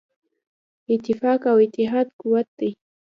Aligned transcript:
اتفاق 0.93 1.41
او 1.51 1.57
اتحاد 1.65 2.07
قوت 2.21 2.47
دی. 2.59 2.71